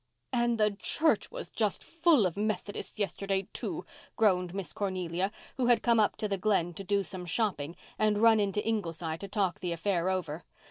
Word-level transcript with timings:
"And 0.33 0.59
the 0.59 0.75
church 0.79 1.29
was 1.29 1.51
just 1.51 1.83
full 1.83 2.25
of 2.25 2.35
Methodists 2.35 2.97
yesterday, 2.97 3.47
too," 3.53 3.85
groaned 4.15 4.51
Miss 4.55 4.73
Cornelia, 4.73 5.31
who 5.57 5.67
had 5.67 5.83
come 5.83 5.99
up 5.99 6.15
to 6.17 6.27
the 6.27 6.39
Glen 6.39 6.73
to 6.73 6.83
do 6.83 7.03
some 7.03 7.27
shopping 7.27 7.75
and 7.99 8.17
run 8.19 8.39
into 8.39 8.65
Ingleside 8.67 9.19
to 9.21 9.27
talk 9.27 9.59
the 9.59 9.71
affair 9.71 10.09
over. 10.09 10.43